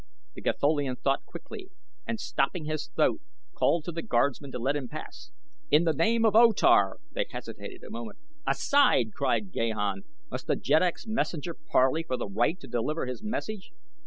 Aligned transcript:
The 0.33 0.41
Gatholian 0.41 0.95
thought 0.95 1.25
quickly, 1.25 1.69
and 2.07 2.19
stopping 2.19 2.65
his 2.65 2.87
thoat 2.87 3.21
called 3.55 3.83
to 3.83 3.91
the 3.91 4.01
guardsmen 4.01 4.51
to 4.51 4.57
let 4.57 4.75
him 4.75 4.87
pass, 4.87 5.29
"In 5.69 5.83
the 5.83 5.93
name 5.93 6.25
of 6.25 6.35
O 6.35 6.51
Tar!" 6.53 6.97
They 7.11 7.25
hesitated 7.29 7.83
a 7.83 7.91
moment. 7.91 8.17
"Aside!" 8.47 9.13
cried 9.13 9.51
Gahan. 9.51 10.01
"Must 10.31 10.47
the 10.47 10.55
jeddak's 10.55 11.05
messenger 11.05 11.53
parley 11.53 12.01
for 12.01 12.17
the 12.17 12.27
right 12.27 12.59
to 12.61 12.67
deliver 12.67 13.05
his 13.05 13.21
message?" 13.21 13.73